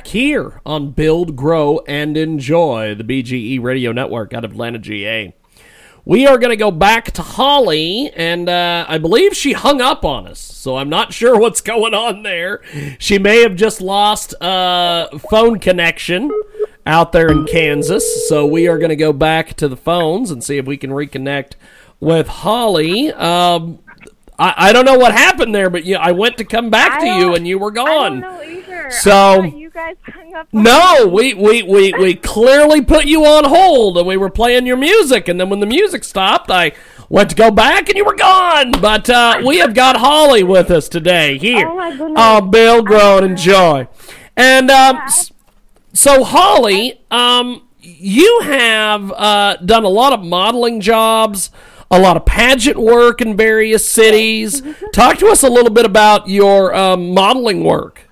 Back 0.00 0.06
here 0.06 0.62
on 0.64 0.92
Build, 0.92 1.36
Grow, 1.36 1.80
and 1.86 2.16
Enjoy, 2.16 2.94
the 2.94 3.04
BGE 3.04 3.62
Radio 3.62 3.92
Network 3.92 4.32
out 4.32 4.46
of 4.46 4.52
Atlanta, 4.52 4.78
GA. 4.78 5.34
We 6.06 6.26
are 6.26 6.38
going 6.38 6.52
to 6.52 6.56
go 6.56 6.70
back 6.70 7.10
to 7.12 7.22
Holli, 7.22 8.10
and 8.16 8.48
uh, 8.48 8.86
I 8.88 8.96
believe 8.96 9.36
she 9.36 9.52
hung 9.52 9.82
up 9.82 10.02
on 10.02 10.26
us, 10.26 10.40
so 10.40 10.78
I'm 10.78 10.88
not 10.88 11.12
sure 11.12 11.38
what's 11.38 11.60
going 11.60 11.92
on 11.92 12.22
there. 12.22 12.62
She 12.98 13.18
may 13.18 13.42
have 13.42 13.56
just 13.56 13.82
lost 13.82 14.32
uh, 14.40 15.18
phone 15.30 15.58
connection 15.58 16.30
out 16.86 17.12
there 17.12 17.30
in 17.30 17.44
Kansas, 17.44 18.26
so 18.26 18.46
we 18.46 18.68
are 18.68 18.78
going 18.78 18.88
to 18.88 18.96
go 18.96 19.12
back 19.12 19.52
to 19.56 19.68
the 19.68 19.76
phones 19.76 20.30
and 20.30 20.42
see 20.42 20.56
if 20.56 20.64
we 20.64 20.78
can 20.78 20.92
reconnect 20.92 21.56
with 22.00 22.26
Holli. 22.26 23.14
Um, 23.20 23.80
I, 24.38 24.54
I 24.56 24.72
don't 24.72 24.86
know 24.86 24.96
what 24.96 25.12
happened 25.12 25.54
there, 25.54 25.68
but 25.68 25.84
yeah, 25.84 25.98
I 25.98 26.12
went 26.12 26.38
to 26.38 26.44
come 26.44 26.70
back 26.70 26.92
I 26.92 27.00
to 27.00 27.20
you, 27.20 27.34
and 27.34 27.46
you 27.46 27.58
were 27.58 27.70
gone. 27.70 28.24
Don't 28.90 29.06
know 29.06 29.42
either. 29.42 29.50
So- 29.50 29.56
you 29.58 29.70
guys 29.70 29.96
hung 30.02 30.34
up. 30.34 30.48
No, 30.52 31.06
we, 31.06 31.34
we, 31.34 31.62
we, 31.62 31.92
we 31.92 32.14
clearly 32.34 32.82
put 32.82 33.06
you 33.06 33.24
on 33.24 33.44
hold 33.44 33.98
and 33.98 34.06
we 34.06 34.16
were 34.16 34.30
playing 34.30 34.66
your 34.66 34.76
music. 34.76 35.28
And 35.28 35.40
then 35.40 35.48
when 35.50 35.60
the 35.60 35.66
music 35.66 36.04
stopped, 36.04 36.50
I 36.50 36.72
went 37.08 37.30
to 37.30 37.36
go 37.36 37.50
back 37.50 37.88
and 37.88 37.96
you 37.96 38.04
were 38.04 38.14
gone. 38.16 38.72
But 38.72 39.08
uh, 39.10 39.42
we 39.46 39.58
have 39.58 39.74
got 39.74 39.96
Holli 39.96 40.46
with 40.46 40.70
us 40.70 40.88
today 40.88 41.38
here 41.38 41.66
Oh, 41.68 41.76
my 41.76 41.90
goodness. 41.96 42.18
on 42.18 42.50
Build, 42.50 42.86
Grow, 42.86 43.18
and 43.18 43.26
Enjoy. 43.26 43.88
And 44.36 44.70
um, 44.70 44.98
so, 45.92 46.24
Holli, 46.24 46.98
um, 47.12 47.66
you 47.80 48.40
have 48.44 49.10
uh, 49.12 49.56
done 49.56 49.84
a 49.84 49.88
lot 49.88 50.12
of 50.12 50.22
modeling 50.24 50.80
jobs, 50.80 51.50
a 51.90 51.98
lot 51.98 52.16
of 52.16 52.24
pageant 52.24 52.76
work 52.78 53.20
in 53.20 53.36
various 53.36 53.90
cities. 53.90 54.62
Talk 54.92 55.18
to 55.18 55.26
us 55.28 55.42
a 55.42 55.48
little 55.48 55.70
bit 55.72 55.84
about 55.84 56.28
your 56.28 56.74
um, 56.74 57.12
modeling 57.12 57.64
work. 57.64 58.06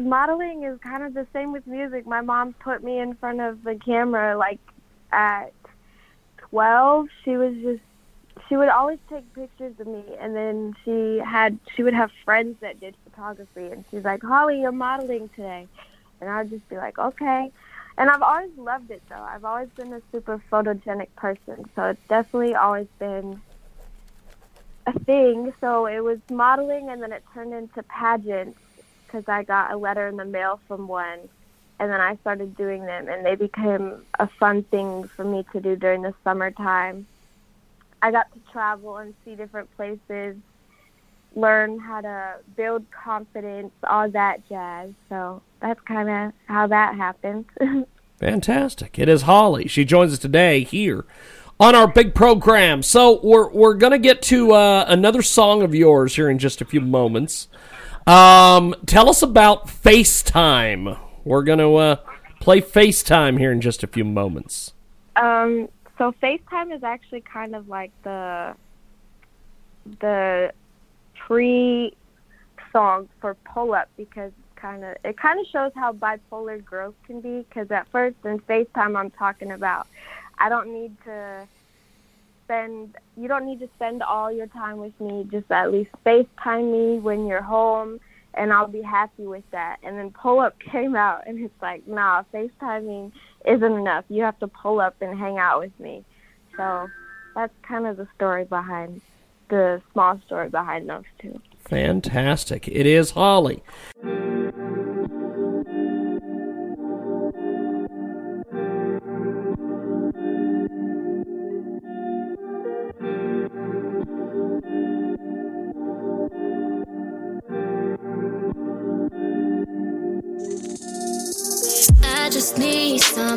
Modeling 0.00 0.64
is 0.64 0.78
kind 0.80 1.02
of 1.02 1.14
the 1.14 1.26
same 1.32 1.52
with 1.52 1.66
music. 1.66 2.06
My 2.06 2.20
mom 2.20 2.54
put 2.54 2.82
me 2.82 2.98
in 2.98 3.14
front 3.14 3.40
of 3.40 3.62
the 3.64 3.74
camera 3.74 4.36
like 4.36 4.60
at 5.12 5.52
12. 6.38 7.06
She 7.24 7.36
was 7.36 7.54
just 7.62 7.82
she 8.48 8.56
would 8.56 8.68
always 8.68 8.98
take 9.08 9.32
pictures 9.34 9.74
of 9.78 9.86
me 9.86 10.02
and 10.18 10.34
then 10.34 10.74
she 10.84 11.18
had 11.18 11.58
she 11.76 11.82
would 11.82 11.94
have 11.94 12.10
friends 12.24 12.56
that 12.60 12.80
did 12.80 12.94
photography 13.04 13.66
and 13.66 13.84
she's 13.90 14.04
like, 14.04 14.20
"Holli, 14.22 14.60
you're 14.60 14.72
modeling 14.72 15.28
today." 15.36 15.68
And 16.20 16.30
I'd 16.30 16.50
just 16.50 16.68
be 16.68 16.76
like, 16.76 16.98
"Okay." 16.98 17.52
And 17.98 18.08
I've 18.08 18.22
always 18.22 18.50
loved 18.56 18.90
it 18.90 19.02
though. 19.08 19.22
I've 19.22 19.44
always 19.44 19.68
been 19.76 19.92
a 19.92 20.00
super 20.10 20.42
photogenic 20.50 21.14
person, 21.16 21.68
so 21.76 21.84
it's 21.84 22.08
definitely 22.08 22.54
always 22.54 22.88
been 22.98 23.40
a 24.86 24.98
thing. 25.00 25.52
So 25.60 25.86
it 25.86 26.00
was 26.00 26.18
modeling 26.30 26.88
and 26.88 27.02
then 27.02 27.12
it 27.12 27.22
turned 27.34 27.52
into 27.52 27.82
pageants 27.82 28.58
because 29.10 29.28
I 29.28 29.42
got 29.42 29.72
a 29.72 29.76
letter 29.76 30.06
in 30.08 30.16
the 30.16 30.24
mail 30.24 30.60
from 30.68 30.86
one, 30.86 31.28
and 31.78 31.90
then 31.90 32.00
I 32.00 32.16
started 32.16 32.56
doing 32.56 32.84
them, 32.84 33.08
and 33.08 33.24
they 33.24 33.34
became 33.34 34.04
a 34.18 34.26
fun 34.26 34.62
thing 34.64 35.04
for 35.04 35.24
me 35.24 35.44
to 35.52 35.60
do 35.60 35.76
during 35.76 36.02
the 36.02 36.14
summertime. 36.22 37.06
I 38.02 38.10
got 38.10 38.32
to 38.32 38.40
travel 38.52 38.96
and 38.98 39.14
see 39.24 39.34
different 39.34 39.74
places, 39.76 40.36
learn 41.34 41.78
how 41.78 42.00
to 42.00 42.36
build 42.56 42.90
confidence, 42.90 43.72
all 43.84 44.10
that 44.10 44.48
jazz. 44.48 44.92
So 45.08 45.42
that's 45.60 45.80
kind 45.80 46.08
of 46.08 46.32
how 46.46 46.66
that 46.68 46.94
happened. 46.94 47.46
Fantastic. 48.18 48.98
It 48.98 49.08
is 49.08 49.24
Holli. 49.24 49.68
She 49.68 49.84
joins 49.84 50.12
us 50.12 50.18
today 50.18 50.64
here 50.64 51.04
on 51.58 51.74
our 51.74 51.86
big 51.86 52.14
program. 52.14 52.82
So 52.82 53.20
we're 53.22 53.50
we're 53.50 53.74
gonna 53.74 53.98
get 53.98 54.22
to 54.22 54.52
uh, 54.52 54.84
another 54.88 55.22
song 55.22 55.62
of 55.62 55.74
yours 55.74 56.16
here 56.16 56.28
in 56.28 56.38
just 56.38 56.60
a 56.60 56.64
few 56.64 56.80
moments. 56.80 57.48
Um, 58.06 58.74
tell 58.86 59.08
us 59.08 59.22
about 59.22 59.66
FaceTime. 59.66 60.98
We're 61.24 61.42
gonna 61.42 61.72
uh, 61.72 61.96
play 62.40 62.60
FaceTime 62.60 63.38
here 63.38 63.52
in 63.52 63.60
just 63.60 63.82
a 63.82 63.86
few 63.86 64.04
moments. 64.04 64.72
Um, 65.16 65.68
so 65.98 66.12
FaceTime 66.22 66.74
is 66.74 66.82
actually 66.82 67.20
kind 67.20 67.54
of 67.54 67.68
like 67.68 67.92
the 68.02 68.54
the 70.00 70.52
pre 71.14 71.94
song 72.72 73.08
for 73.20 73.34
pull 73.34 73.74
up 73.74 73.88
because 73.96 74.32
kind 74.56 74.84
of 74.84 74.96
it 75.04 75.16
kind 75.16 75.40
of 75.40 75.46
shows 75.46 75.72
how 75.74 75.92
bipolar 75.92 76.62
growth 76.64 76.94
can 77.06 77.20
be 77.20 77.44
because 77.48 77.70
at 77.70 77.88
first 77.88 78.16
in 78.24 78.38
FaceTime 78.40 78.98
I'm 78.98 79.10
talking 79.10 79.52
about 79.52 79.86
I 80.38 80.48
don't 80.48 80.72
need 80.72 80.96
to 81.04 81.46
spend 82.50 82.96
you 83.16 83.28
don't 83.28 83.46
need 83.46 83.60
to 83.60 83.68
spend 83.76 84.02
all 84.02 84.32
your 84.32 84.48
time 84.48 84.78
with 84.78 84.98
me. 85.00 85.26
Just 85.30 85.50
at 85.50 85.70
least 85.70 85.90
FaceTime 86.04 86.72
me 86.72 86.98
when 86.98 87.26
you're 87.26 87.42
home 87.42 88.00
and 88.34 88.52
I'll 88.52 88.68
be 88.68 88.82
happy 88.82 89.26
with 89.26 89.44
that. 89.52 89.78
And 89.82 89.96
then 89.96 90.10
pull 90.10 90.40
up 90.40 90.58
came 90.72 90.96
out 90.96 91.26
and 91.26 91.38
it's 91.38 91.62
like 91.62 91.86
nah 91.86 92.24
FaceTiming 92.34 93.12
isn't 93.46 93.72
enough. 93.72 94.04
You 94.08 94.22
have 94.22 94.38
to 94.40 94.48
pull 94.48 94.80
up 94.80 94.96
and 95.00 95.16
hang 95.16 95.38
out 95.38 95.60
with 95.60 95.78
me. 95.78 96.04
So 96.56 96.88
that's 97.36 97.52
kind 97.62 97.86
of 97.86 97.96
the 97.96 98.08
story 98.16 98.44
behind 98.44 99.00
the 99.48 99.80
small 99.92 100.20
story 100.26 100.48
behind 100.48 100.88
those 100.88 101.04
two. 101.20 101.40
Fantastic. 101.64 102.66
It 102.68 102.86
is 102.86 103.12
Holli. 103.12 103.60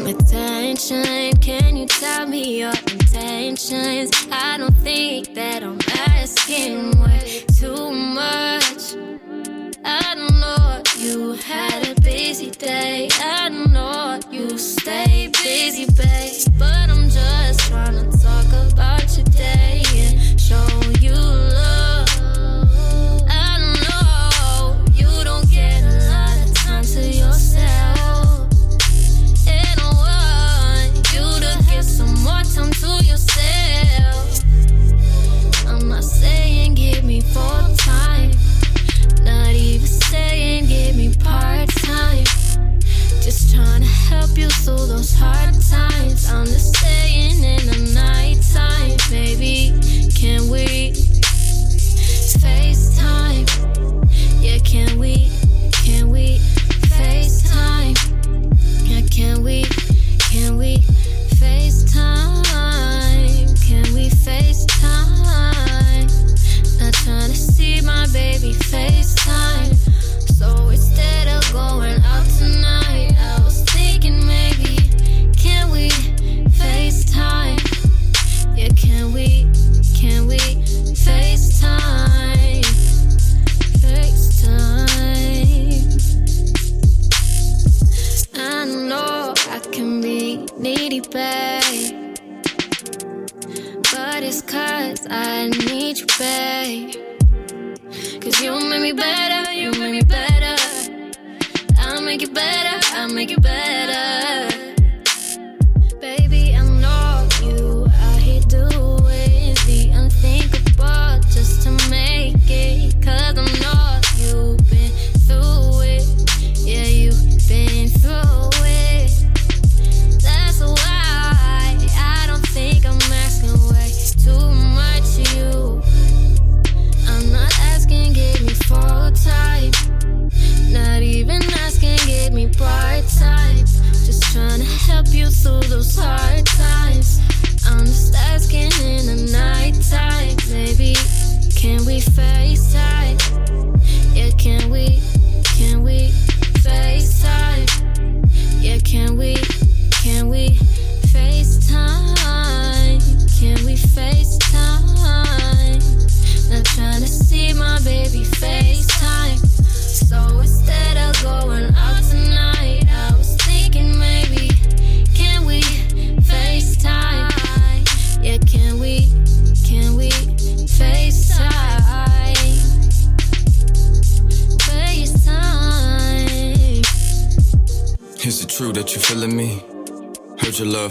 Some 0.03 0.15
attention. 0.15 1.35
Can 1.37 1.77
you 1.77 1.85
tell 1.85 2.25
me 2.27 2.59
your 2.59 2.73
intentions? 2.91 4.11
I 4.31 4.57
don't 4.57 4.75
think 4.77 5.33
that 5.35 5.63
I'm 5.63 5.79
asking 6.09 6.99
way 6.99 7.45
too 7.59 7.91
much. 7.91 8.95
I 9.85 10.15
don't 10.15 10.39
know 10.39 10.81
you 10.97 11.33
had 11.33 11.87
a 11.87 12.01
busy 12.01 12.51
day. 12.51 13.09
I 13.21 13.49
don't 13.49 13.71
know 13.71 14.19
you 14.31 14.57
stay 14.57 15.29
busy, 15.43 15.85
babe. 15.85 16.57
But 16.57 16.89
I'm 16.89 17.09
just 17.09 17.59
trying 17.61 18.09
to 18.09 18.17
talk 18.17 18.71
about 18.71 19.17
your 19.17 19.25
day 19.25 19.72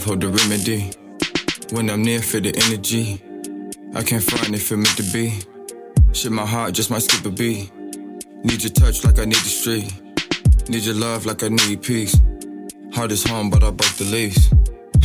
love, 0.02 0.08
hold 0.08 0.20
the 0.20 0.28
remedy. 0.28 0.90
When 1.70 1.90
I'm 1.90 2.02
near, 2.02 2.20
feel 2.20 2.40
the 2.40 2.54
energy. 2.66 3.22
I 3.94 4.02
can't 4.02 4.22
find 4.22 4.54
it 4.54 4.70
meant 4.70 4.96
to 4.96 5.02
be. 5.12 5.38
Shit, 6.12 6.32
my 6.32 6.46
heart 6.46 6.74
just 6.74 6.90
might 6.90 7.02
skip 7.02 7.24
a 7.24 7.30
beat. 7.30 7.70
Need 8.44 8.62
your 8.62 8.72
touch 8.72 9.04
like 9.04 9.18
I 9.18 9.24
need 9.24 9.36
the 9.36 9.52
street. 9.60 9.92
Need 10.68 10.84
your 10.84 10.94
love 10.94 11.26
like 11.26 11.42
I 11.42 11.48
need 11.48 11.82
peace. 11.82 12.16
Heart 12.94 13.12
is 13.12 13.24
home, 13.24 13.50
but 13.50 13.62
I 13.62 13.70
broke 13.70 13.94
the 13.94 14.04
lease. 14.04 14.50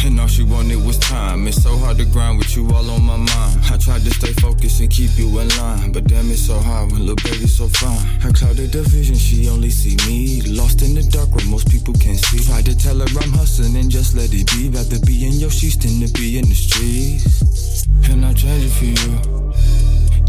And 0.07 0.21
all 0.21 0.27
she 0.27 0.43
wanted 0.43 0.79
was 0.85 0.97
time. 0.99 1.47
It's 1.47 1.61
so 1.61 1.75
hard 1.77 1.97
to 1.97 2.05
grind 2.05 2.37
with 2.37 2.55
you 2.55 2.65
all 2.71 2.89
on 2.91 3.03
my 3.03 3.17
mind. 3.17 3.59
I 3.69 3.75
tried 3.75 4.03
to 4.05 4.09
stay 4.11 4.31
focused 4.39 4.79
and 4.79 4.89
keep 4.89 5.17
you 5.17 5.27
in 5.39 5.49
line. 5.59 5.91
But 5.91 6.05
damn, 6.07 6.31
it's 6.31 6.47
so 6.47 6.57
hard 6.59 6.93
when 6.93 7.01
little 7.01 7.19
baby's 7.29 7.57
so 7.57 7.67
fine. 7.67 7.99
I 8.23 8.31
clouded 8.31 8.71
the 8.71 8.83
vision, 8.83 9.15
she 9.15 9.49
only 9.49 9.69
see 9.69 9.97
me. 10.07 10.41
Lost 10.43 10.81
in 10.81 10.95
the 10.95 11.03
dark 11.03 11.35
where 11.35 11.45
most 11.47 11.69
people 11.69 11.93
can't 11.93 12.17
see. 12.17 12.39
Tried 12.39 12.65
to 12.67 12.77
tell 12.77 12.97
her 12.97 13.05
I'm 13.19 13.33
hustling 13.33 13.75
and 13.75 13.91
just 13.91 14.15
let 14.15 14.31
it 14.31 14.47
be. 14.55 14.69
Rather 14.69 14.97
be 15.05 15.27
in 15.27 15.33
your 15.33 15.51
sheets 15.51 15.75
than 15.75 15.99
to 15.99 16.07
be 16.13 16.39
in 16.39 16.47
the 16.47 16.55
streets. 16.55 17.85
And 18.07 18.25
I 18.25 18.31
change 18.31 18.63
it 18.63 18.71
for 18.79 18.87
you. 18.87 19.11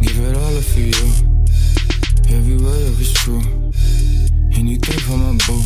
Give 0.02 0.18
it 0.26 0.36
all 0.36 0.58
up 0.58 0.64
for 0.74 0.80
you. 0.80 1.06
Every 2.34 2.58
word 2.58 2.82
of 2.82 3.00
it's 3.00 3.12
true. 3.14 3.46
Anything 4.58 4.98
for 5.06 5.16
my 5.22 5.38
boo. 5.46 5.62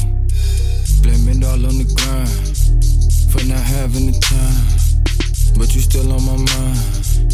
Blame 1.00 1.32
it 1.32 1.44
all 1.48 1.64
on 1.64 1.80
the 1.80 1.88
grind 1.96 2.62
for 3.32 3.44
not 3.46 3.60
having 3.60 4.12
the 4.12 4.18
time. 4.20 5.56
But 5.56 5.74
you 5.74 5.80
still 5.80 6.12
on 6.12 6.22
my 6.24 6.36
mind. 6.36 7.32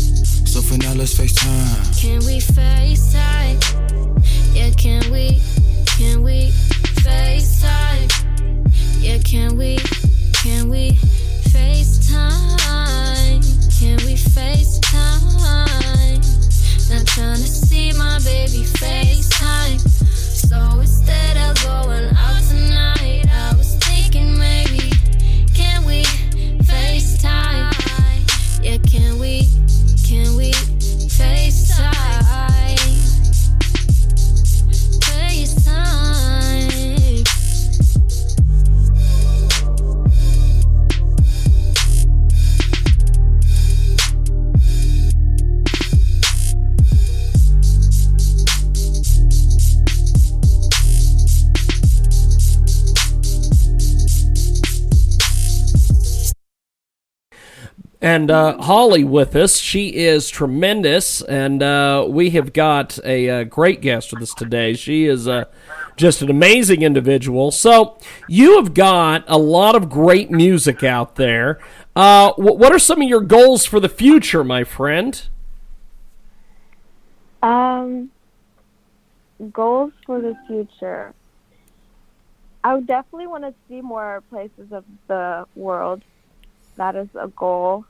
So 0.48 0.62
for 0.62 0.78
now, 0.78 0.94
let's 0.94 1.14
FaceTime. 1.14 2.00
Can 2.00 2.18
we 2.20 2.38
FaceTime? 2.38 3.47
And 58.00 58.30
uh, 58.30 58.56
Holli 58.60 59.04
with 59.04 59.34
us. 59.34 59.56
She 59.56 59.88
is 59.88 60.30
tremendous, 60.30 61.20
and 61.22 61.60
uh, 61.62 62.06
we 62.08 62.30
have 62.30 62.52
got 62.52 62.96
a, 63.04 63.28
uh 63.28 63.44
great 63.44 63.80
guest 63.80 64.12
with 64.12 64.22
us 64.22 64.32
today. 64.34 64.74
She 64.74 65.06
is 65.06 65.26
uh, 65.26 65.46
just 65.96 66.22
an 66.22 66.30
amazing 66.30 66.82
individual. 66.82 67.50
So, 67.50 67.98
you 68.28 68.56
have 68.56 68.72
got 68.72 69.24
a 69.26 69.36
lot 69.36 69.74
of 69.74 69.90
great 69.90 70.30
music 70.30 70.84
out 70.84 71.16
there. 71.16 71.58
Uh, 71.96 72.32
wh- 72.34 72.56
what 72.56 72.72
are 72.72 72.78
some 72.78 73.02
of 73.02 73.08
your 73.08 73.20
goals 73.20 73.64
for 73.64 73.80
the 73.80 73.88
future, 73.88 74.44
my 74.44 74.62
friend? 74.62 75.26
Um, 77.42 78.12
goals 79.52 79.92
for 80.06 80.20
the 80.20 80.36
future. 80.46 81.14
I 82.62 82.74
would 82.74 82.86
definitely 82.86 83.26
want 83.26 83.42
to 83.42 83.54
see 83.68 83.80
more 83.80 84.22
places 84.30 84.70
of 84.70 84.84
the 85.08 85.46
world. 85.56 86.02
That 86.78 86.96
is 86.96 87.08
a 87.14 87.28
goal. 87.28 87.84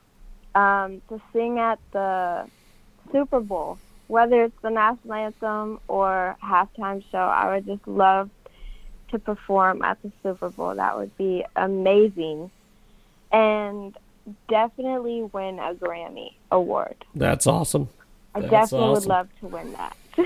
Um, 0.55 1.01
to 1.09 1.21
sing 1.31 1.59
at 1.59 1.79
the 1.91 2.47
Super 3.11 3.39
Bowl, 3.39 3.77
whether 4.07 4.43
it's 4.43 4.61
the 4.61 4.71
national 4.71 5.13
anthem 5.13 5.79
or 5.87 6.35
halftime 6.43 7.03
show, 7.11 7.19
I 7.19 7.53
would 7.53 7.65
just 7.67 7.87
love 7.87 8.29
to 9.11 9.19
perform 9.19 9.83
at 9.83 10.01
the 10.01 10.11
Super 10.23 10.49
Bowl. 10.49 10.75
That 10.75 10.97
would 10.97 11.15
be 11.17 11.45
amazing. 11.55 12.49
And 13.31 13.95
definitely 14.47 15.21
win 15.21 15.59
a 15.59 15.75
Grammy 15.75 16.33
award. 16.51 16.95
That's 17.13 17.45
awesome. 17.45 17.89
I 18.33 18.41
That's 18.41 18.71
definitely 18.71 18.89
would 18.95 19.05
love 19.05 19.29
to 19.41 19.47
win 19.47 19.73
that. 19.73 19.95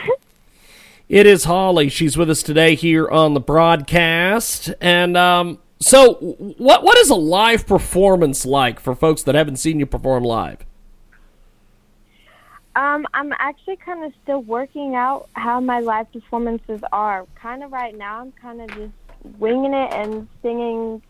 It 1.09 1.25
is 1.25 1.45
Holli. 1.45 1.91
She's 1.91 2.17
with 2.17 2.29
us 2.29 2.41
today 2.41 2.75
here 2.75 3.09
on 3.09 3.33
the 3.33 3.41
broadcast. 3.41 4.73
And 4.79 5.17
um, 5.17 5.59
so, 5.83 6.13
what 6.57 6.81
what 6.83 6.97
is 6.97 7.09
a 7.09 7.15
live 7.15 7.67
performance 7.67 8.45
like 8.45 8.79
for 8.79 8.95
folks 8.95 9.23
that 9.23 9.35
haven't 9.35 9.57
seen 9.57 9.79
you 9.79 9.85
perform 9.85 10.23
live? 10.23 10.59
Um, 12.75 13.05
I'm 13.13 13.33
actually 13.37 13.75
kind 13.75 14.05
of 14.05 14.13
still 14.23 14.41
working 14.41 14.95
out 14.95 15.27
how 15.33 15.59
my 15.59 15.81
live 15.81 16.11
performances 16.13 16.81
are. 16.93 17.25
Kind 17.35 17.63
of 17.63 17.71
right 17.73 17.95
now, 17.97 18.21
I'm 18.21 18.31
kind 18.31 18.61
of 18.61 18.69
just 18.69 18.93
winging 19.37 19.73
it 19.73 19.93
and 19.93 20.27
singing 20.41 21.01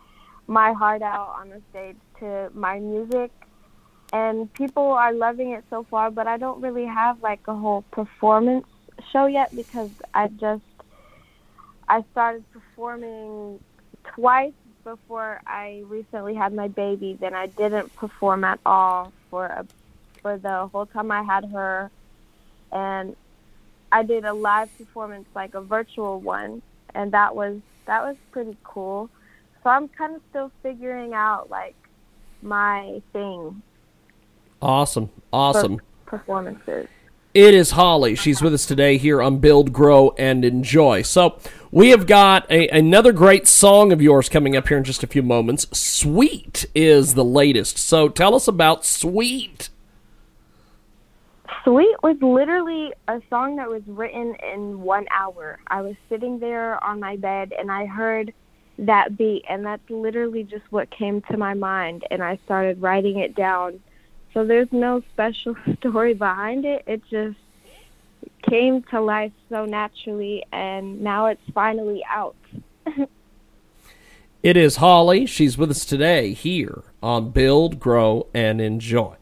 my 0.48 0.72
heart 0.72 1.02
out 1.02 1.36
on 1.38 1.50
the 1.50 1.62
stage 1.70 1.96
to 2.18 2.50
my 2.52 2.80
music. 2.80 3.30
And 4.12 4.52
people 4.54 4.90
are 4.92 5.14
loving 5.14 5.52
it 5.52 5.64
so 5.70 5.84
far, 5.84 6.10
but 6.10 6.26
I 6.26 6.36
don't 6.36 6.60
really 6.60 6.84
have 6.84 7.22
like 7.22 7.46
a 7.46 7.54
whole 7.54 7.82
performance 7.92 8.66
show 9.12 9.26
yet 9.26 9.54
because 9.54 9.90
I 10.12 10.28
just 10.28 10.62
I 11.88 12.04
started 12.10 12.44
performing 12.52 13.60
twice 14.04 14.52
before 14.84 15.40
I 15.46 15.82
recently 15.86 16.34
had 16.34 16.52
my 16.52 16.68
baby. 16.68 17.16
Then 17.18 17.34
I 17.34 17.46
didn't 17.46 17.94
perform 17.96 18.44
at 18.44 18.60
all 18.64 19.12
for 19.30 19.46
a 19.46 19.66
for 20.22 20.38
the 20.38 20.68
whole 20.72 20.86
time 20.86 21.10
I 21.10 21.22
had 21.22 21.44
her, 21.52 21.90
and 22.72 23.14
I 23.92 24.02
did 24.02 24.24
a 24.24 24.32
live 24.32 24.76
performance, 24.78 25.26
like 25.34 25.54
a 25.54 25.60
virtual 25.60 26.20
one, 26.20 26.62
and 26.94 27.12
that 27.12 27.34
was 27.34 27.58
that 27.86 28.02
was 28.02 28.16
pretty 28.32 28.56
cool. 28.64 29.10
So 29.62 29.70
I'm 29.70 29.88
kind 29.88 30.16
of 30.16 30.22
still 30.30 30.50
figuring 30.62 31.14
out 31.14 31.50
like 31.50 31.76
my 32.42 33.02
thing. 33.12 33.62
Awesome. 34.62 35.10
Awesome. 35.32 35.80
performances. 36.06 36.88
It 37.34 37.52
is 37.52 37.72
Holli. 37.72 38.16
She's 38.16 38.40
with 38.40 38.54
us 38.54 38.64
today 38.64 38.96
here 38.96 39.20
on 39.20 39.38
Build, 39.38 39.72
Grow, 39.72 40.14
and 40.16 40.44
Enjoy. 40.44 41.02
So, 41.02 41.36
we 41.72 41.90
have 41.90 42.06
got 42.06 42.48
a, 42.48 42.68
another 42.68 43.10
great 43.10 43.48
song 43.48 43.90
of 43.90 44.00
yours 44.00 44.28
coming 44.28 44.54
up 44.54 44.68
here 44.68 44.78
in 44.78 44.84
just 44.84 45.02
a 45.02 45.08
few 45.08 45.20
moments. 45.24 45.66
Sweet 45.76 46.64
is 46.76 47.14
the 47.14 47.24
latest. 47.24 47.76
So, 47.76 48.08
tell 48.08 48.36
us 48.36 48.46
about 48.46 48.84
Sweet. 48.84 49.68
Sweet 51.64 51.96
was 52.04 52.16
literally 52.22 52.92
a 53.08 53.20
song 53.28 53.56
that 53.56 53.68
was 53.68 53.82
written 53.88 54.36
in 54.52 54.82
one 54.82 55.06
hour. 55.10 55.58
I 55.66 55.82
was 55.82 55.96
sitting 56.08 56.38
there 56.38 56.82
on 56.84 57.00
my 57.00 57.16
bed 57.16 57.52
and 57.58 57.68
I 57.68 57.86
heard 57.86 58.32
that 58.78 59.18
beat, 59.18 59.44
and 59.48 59.66
that's 59.66 59.82
literally 59.90 60.44
just 60.44 60.64
what 60.70 60.88
came 60.90 61.20
to 61.22 61.36
my 61.36 61.54
mind, 61.54 62.04
and 62.12 62.22
I 62.22 62.38
started 62.44 62.80
writing 62.80 63.18
it 63.18 63.34
down. 63.34 63.80
So 64.34 64.44
there's 64.44 64.72
no 64.72 65.02
special 65.12 65.56
story 65.78 66.12
behind 66.14 66.64
it. 66.64 66.82
It 66.86 67.02
just 67.08 67.38
came 68.48 68.82
to 68.90 69.00
life 69.00 69.32
so 69.48 69.64
naturally, 69.64 70.44
and 70.52 71.00
now 71.00 71.26
it's 71.26 71.40
finally 71.54 72.04
out. 72.08 72.36
It 74.44 74.58
is 74.58 74.76
Holli. 74.76 75.26
She's 75.26 75.56
with 75.56 75.70
us 75.70 75.86
today 75.86 76.34
here 76.34 76.82
on 77.02 77.30
Build, 77.30 77.80
Grow, 77.80 78.26
and 78.34 78.60
Enjoy. 78.60 79.14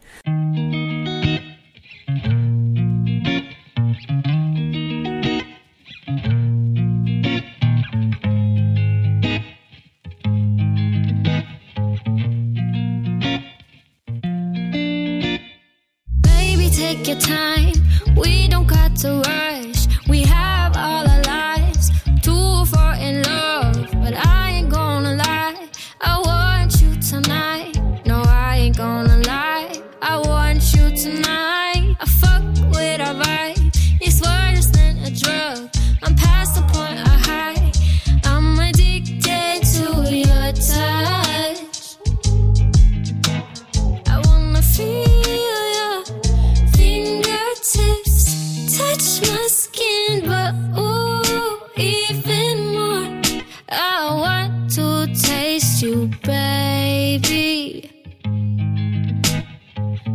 Even 52.09 52.73
more. 52.73 53.21
I 53.69 54.13
want 54.23 54.71
to 54.75 55.07
taste 55.13 55.81
you, 55.81 56.09
baby. 56.23 57.89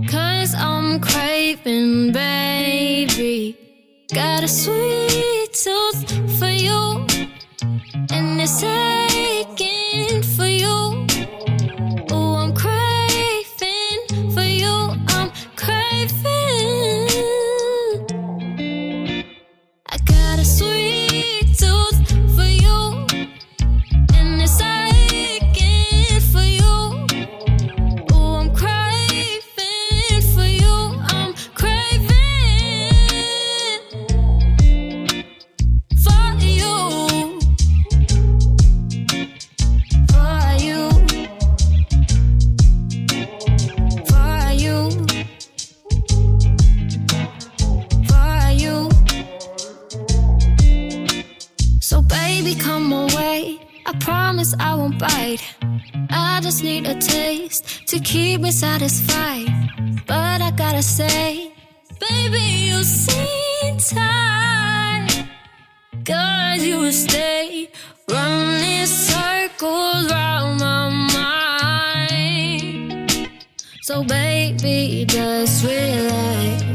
Cause 0.09 0.55
I'm 0.55 1.01
craving, 1.01 2.13
baby. 2.13 3.57
Got 4.13 4.45
a 4.45 4.49
sweet 4.49 5.08
I 54.59 54.75
won't 54.75 54.99
bite. 54.99 55.43
I 56.11 56.41
just 56.43 56.63
need 56.63 56.87
a 56.87 56.95
taste 56.95 57.87
to 57.89 58.01
keep 58.01 58.41
me 58.41 58.51
satisfied. 58.51 59.47
But 60.07 60.41
I 60.43 60.51
gotta 60.51 60.83
say, 60.83 61.53
baby, 62.01 62.41
you 62.69 62.83
seem 62.83 63.79
tired. 63.79 65.29
Cause 66.05 66.65
you 66.65 66.91
stay 66.91 67.71
running 68.11 68.87
circles 68.87 70.11
round 70.11 70.61
my 70.61 70.89
mind. 72.09 73.11
So 73.83 74.03
baby, 74.05 75.05
just 75.07 75.65
relax 75.65 76.68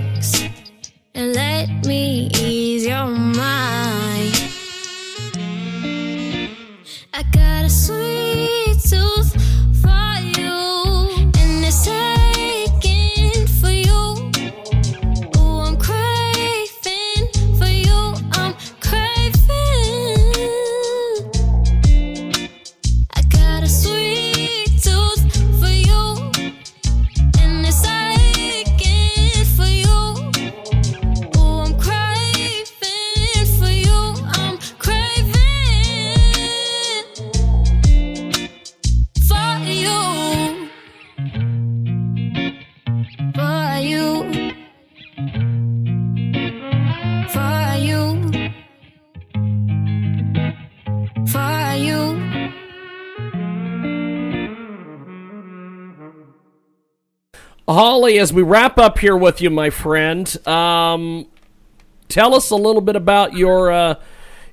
tooth 8.94 9.43
Holli, 57.74 58.22
as 58.22 58.32
we 58.32 58.44
wrap 58.44 58.78
up 58.78 59.00
here 59.00 59.18
with 59.18 59.42
you, 59.42 59.50
my 59.50 59.72
friend, 59.72 60.48
um, 60.48 61.26
tell 62.08 62.36
us 62.36 62.52
a 62.52 62.56
little 62.56 62.82
bit 62.82 62.96
about 62.96 63.34
your 63.34 63.72
uh, 63.72 63.96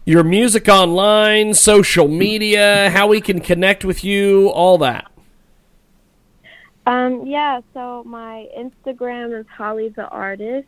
your 0.07 0.25
music 0.25 0.69
online, 0.69 1.53
social 1.53 2.09
media, 2.09 2.89
how 2.91 3.07
we 3.07 3.21
can 3.21 3.41
connect 3.41 3.85
with 3.85 4.03
you, 4.03 4.49
all 4.49 4.79
that. 4.79 5.11
Um, 6.87 7.27
yeah, 7.27 7.61
so 7.75 8.03
my 8.05 8.49
Instagram 8.59 9.39
is 9.39 9.47
Holli 9.47 9.95
the 9.95 10.09
Artist. 10.09 10.67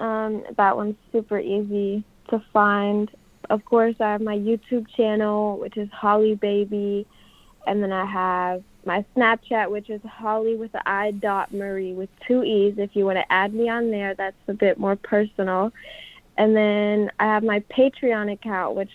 Um, 0.00 0.44
that 0.56 0.76
one's 0.76 0.96
super 1.12 1.38
easy 1.38 2.02
to 2.30 2.42
find. 2.52 3.08
Of 3.48 3.64
course, 3.64 3.94
I 4.00 4.10
have 4.10 4.20
my 4.20 4.36
YouTube 4.36 4.86
channel, 4.96 5.58
which 5.58 5.76
is 5.76 5.88
Holli 5.90 6.38
Baby, 6.38 7.06
and 7.66 7.80
then 7.80 7.92
I 7.92 8.04
have 8.04 8.64
my 8.86 9.04
Snapchat, 9.16 9.70
which 9.70 9.90
is 9.90 10.00
Holli 10.02 10.58
with 10.58 10.72
the 10.72 10.88
I 10.88 11.12
dot 11.12 11.52
Marie 11.52 11.92
with 11.92 12.10
two 12.26 12.42
E's. 12.42 12.74
If 12.78 12.94
you 12.94 13.04
want 13.04 13.18
to 13.18 13.32
add 13.32 13.54
me 13.54 13.68
on 13.68 13.90
there, 13.90 14.14
that's 14.14 14.36
a 14.48 14.54
bit 14.54 14.78
more 14.78 14.96
personal. 14.96 15.72
And 16.36 16.56
then 16.56 17.10
I 17.18 17.24
have 17.24 17.44
my 17.44 17.60
Patreon 17.60 18.32
account, 18.32 18.74
which 18.76 18.90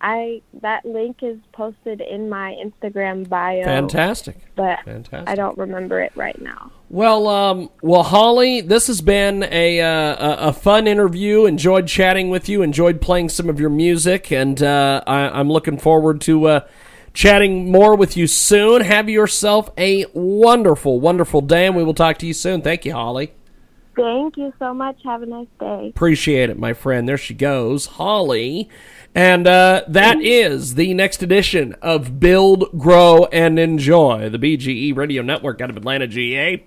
I 0.00 0.42
that 0.60 0.84
link 0.84 1.22
is 1.22 1.38
posted 1.52 2.02
in 2.02 2.28
my 2.28 2.54
Instagram 2.62 3.26
bio. 3.26 3.64
Fantastic. 3.64 4.36
But 4.54 4.80
Fantastic. 4.84 5.28
I 5.28 5.34
don't 5.34 5.56
remember 5.56 6.00
it 6.00 6.12
right 6.14 6.38
now. 6.42 6.70
Well, 6.90 7.26
um, 7.26 7.70
well, 7.80 8.04
Holli, 8.04 8.66
this 8.66 8.86
has 8.88 9.00
been 9.00 9.44
a, 9.44 9.80
uh, 9.80 9.88
a 9.88 10.48
a 10.48 10.52
fun 10.52 10.86
interview. 10.86 11.46
Enjoyed 11.46 11.86
chatting 11.86 12.28
with 12.28 12.50
you. 12.50 12.60
Enjoyed 12.62 13.00
playing 13.00 13.30
some 13.30 13.48
of 13.48 13.58
your 13.58 13.70
music, 13.70 14.30
and 14.30 14.62
uh, 14.62 15.02
I, 15.06 15.28
I'm 15.30 15.50
looking 15.50 15.78
forward 15.78 16.20
to 16.22 16.48
uh, 16.48 16.60
chatting 17.14 17.70
more 17.70 17.96
with 17.96 18.16
you 18.16 18.26
soon. 18.26 18.82
Have 18.82 19.08
yourself 19.08 19.70
a 19.78 20.04
wonderful, 20.12 21.00
wonderful 21.00 21.40
day, 21.40 21.66
and 21.66 21.74
we 21.74 21.84
will 21.84 21.94
talk 21.94 22.18
to 22.18 22.26
you 22.26 22.34
soon. 22.34 22.60
Thank 22.60 22.84
you, 22.84 22.92
Holli. 22.92 23.30
Thank 23.96 24.36
you 24.36 24.52
so 24.58 24.74
much. 24.74 24.98
Have 25.04 25.22
a 25.22 25.26
nice 25.26 25.46
day. 25.60 25.88
Appreciate 25.90 26.50
it, 26.50 26.58
my 26.58 26.72
friend. 26.72 27.08
There 27.08 27.16
she 27.16 27.32
goes, 27.32 27.86
Holli. 27.86 28.68
And 29.14 29.46
uh, 29.46 29.84
that 29.86 30.20
is 30.20 30.74
the 30.74 30.92
next 30.94 31.22
edition 31.22 31.74
of 31.80 32.18
Build, 32.18 32.76
Grow, 32.76 33.26
and 33.26 33.60
Enjoy, 33.60 34.28
the 34.28 34.38
BGE 34.38 34.96
Radio 34.96 35.22
Network 35.22 35.60
out 35.60 35.70
of 35.70 35.76
Atlanta, 35.76 36.08
GA. 36.08 36.66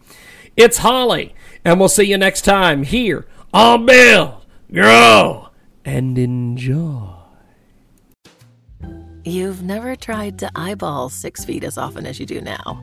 It's 0.55 0.79
Holli, 0.79 1.33
and 1.65 1.79
we'll 1.79 1.89
see 1.89 2.05
you 2.05 2.17
next 2.17 2.41
time 2.43 2.83
here 2.83 3.27
on 3.53 3.85
Build, 3.85 4.45
Grow, 4.71 5.49
and 5.83 6.17
Enjoy. 6.17 7.16
You've 9.27 9.61
never 9.61 9.97
tried 9.97 10.39
to 10.39 10.49
eyeball 10.55 11.09
six 11.09 11.43
feet 11.43 11.65
as 11.65 11.77
often 11.77 12.05
as 12.05 12.17
you 12.17 12.25
do 12.25 12.39
now. 12.39 12.81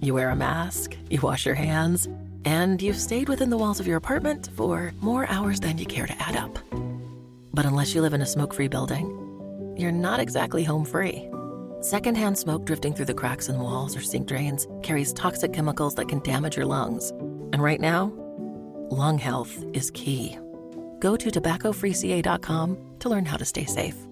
You 0.00 0.14
wear 0.14 0.30
a 0.30 0.34
mask, 0.34 0.96
you 1.10 1.20
wash 1.20 1.44
your 1.44 1.54
hands, 1.54 2.08
and 2.46 2.80
you've 2.80 2.96
stayed 2.96 3.28
within 3.28 3.50
the 3.50 3.58
walls 3.58 3.78
of 3.78 3.86
your 3.86 3.98
apartment 3.98 4.48
for 4.56 4.94
more 5.02 5.26
hours 5.26 5.60
than 5.60 5.76
you 5.76 5.84
care 5.84 6.06
to 6.06 6.16
add 6.18 6.34
up. 6.34 6.58
But 7.52 7.66
unless 7.66 7.94
you 7.94 8.00
live 8.00 8.14
in 8.14 8.22
a 8.22 8.26
smoke 8.26 8.54
free 8.54 8.68
building, 8.68 9.74
you're 9.76 9.92
not 9.92 10.18
exactly 10.18 10.64
home 10.64 10.86
free. 10.86 11.28
Secondhand 11.82 12.38
smoke 12.38 12.64
drifting 12.64 12.94
through 12.94 13.12
the 13.12 13.20
cracks 13.20 13.50
in 13.50 13.58
walls 13.58 13.94
or 13.94 14.00
sink 14.00 14.28
drains 14.28 14.66
carries 14.82 15.12
toxic 15.12 15.52
chemicals 15.52 15.94
that 15.96 16.08
can 16.08 16.20
damage 16.20 16.56
your 16.56 16.64
lungs. 16.64 17.10
And 17.52 17.62
right 17.62 17.82
now, 17.82 18.10
lung 18.90 19.18
health 19.18 19.62
is 19.74 19.90
key. 19.90 20.38
Go 21.00 21.16
to 21.16 21.30
tobaccofreeca.com 21.30 22.78
to 23.00 23.08
learn 23.10 23.26
how 23.26 23.36
to 23.36 23.44
stay 23.44 23.66
safe. 23.66 24.06